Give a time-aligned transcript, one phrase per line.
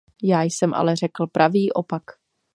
[0.23, 2.03] Já jsem ale řekl pravý opak.